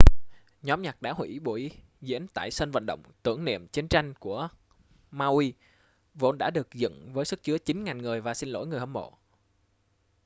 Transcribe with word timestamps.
nhóm 0.61 0.81
nhạc 0.81 1.01
đã 1.01 1.13
hủy 1.13 1.39
buổi 1.39 1.71
diễn 2.01 2.27
tại 2.33 2.51
sân 2.51 2.71
vận 2.71 2.85
động 2.85 3.03
tưởng 3.23 3.45
niệm 3.45 3.67
chiến 3.67 3.87
tranh 3.87 4.13
của 4.13 4.49
maui 5.11 5.53
vốn 6.13 6.37
đã 6.37 6.49
được 6.49 6.73
dựng 6.73 7.13
với 7.13 7.25
sức 7.25 7.43
chứa 7.43 7.57
9.000 7.65 7.97
người 8.01 8.21
và 8.21 8.33
xin 8.33 8.49
lỗi 8.49 8.67
người 8.67 8.79
hâm 8.79 8.93
mộ 8.93 9.17